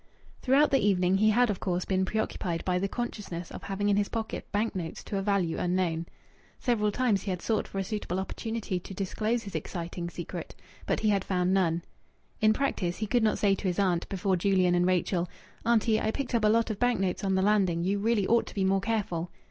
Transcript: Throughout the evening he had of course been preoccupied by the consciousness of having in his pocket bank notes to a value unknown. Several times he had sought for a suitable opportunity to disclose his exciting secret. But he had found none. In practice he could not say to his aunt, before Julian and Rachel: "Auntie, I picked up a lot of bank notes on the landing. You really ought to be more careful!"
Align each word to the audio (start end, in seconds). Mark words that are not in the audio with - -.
Throughout 0.41 0.71
the 0.71 0.79
evening 0.83 1.17
he 1.17 1.29
had 1.29 1.51
of 1.51 1.59
course 1.59 1.85
been 1.85 2.05
preoccupied 2.05 2.65
by 2.65 2.79
the 2.79 2.87
consciousness 2.87 3.51
of 3.51 3.61
having 3.61 3.87
in 3.87 3.97
his 3.97 4.09
pocket 4.09 4.51
bank 4.51 4.73
notes 4.75 5.03
to 5.03 5.17
a 5.17 5.21
value 5.21 5.59
unknown. 5.59 6.07
Several 6.59 6.91
times 6.91 7.21
he 7.21 7.29
had 7.29 7.39
sought 7.39 7.67
for 7.67 7.77
a 7.77 7.83
suitable 7.83 8.19
opportunity 8.19 8.79
to 8.79 8.95
disclose 8.95 9.43
his 9.43 9.53
exciting 9.53 10.09
secret. 10.09 10.55
But 10.87 11.01
he 11.01 11.09
had 11.09 11.23
found 11.23 11.53
none. 11.53 11.83
In 12.39 12.51
practice 12.51 12.97
he 12.97 13.05
could 13.05 13.21
not 13.21 13.37
say 13.37 13.53
to 13.53 13.67
his 13.67 13.77
aunt, 13.77 14.09
before 14.09 14.35
Julian 14.35 14.73
and 14.73 14.87
Rachel: 14.87 15.29
"Auntie, 15.67 16.01
I 16.01 16.09
picked 16.09 16.33
up 16.33 16.45
a 16.45 16.49
lot 16.49 16.71
of 16.71 16.79
bank 16.79 16.99
notes 16.99 17.23
on 17.23 17.35
the 17.35 17.43
landing. 17.43 17.83
You 17.83 17.99
really 17.99 18.25
ought 18.25 18.47
to 18.47 18.55
be 18.55 18.65
more 18.65 18.81
careful!" 18.81 19.29